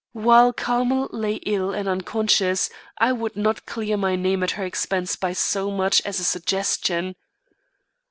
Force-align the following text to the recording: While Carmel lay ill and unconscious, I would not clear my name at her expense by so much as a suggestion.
While 0.13 0.51
Carmel 0.51 1.09
lay 1.11 1.35
ill 1.45 1.69
and 1.75 1.87
unconscious, 1.87 2.71
I 2.97 3.11
would 3.11 3.35
not 3.35 3.67
clear 3.67 3.97
my 3.97 4.15
name 4.15 4.41
at 4.41 4.49
her 4.57 4.65
expense 4.65 5.15
by 5.15 5.33
so 5.33 5.69
much 5.69 6.01
as 6.03 6.19
a 6.19 6.23
suggestion. 6.23 7.13